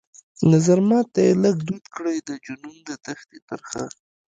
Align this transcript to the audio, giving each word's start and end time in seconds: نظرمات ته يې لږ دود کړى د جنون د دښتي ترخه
نظرمات 0.51 1.07
ته 1.13 1.19
يې 1.27 1.33
لږ 1.43 1.55
دود 1.67 1.85
کړى 1.95 2.17
د 2.27 2.29
جنون 2.45 2.75
د 2.87 2.89
دښتي 3.05 3.39
ترخه 3.49 3.83